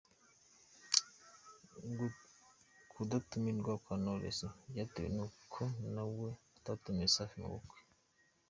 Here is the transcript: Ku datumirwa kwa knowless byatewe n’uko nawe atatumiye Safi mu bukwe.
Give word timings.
Ku 2.91 2.99
datumirwa 3.09 3.73
kwa 3.83 3.95
knowless 4.01 4.39
byatewe 4.71 5.07
n’uko 5.15 5.61
nawe 5.93 6.27
atatumiye 6.57 7.09
Safi 7.15 7.37
mu 7.43 7.49
bukwe. 7.53 7.77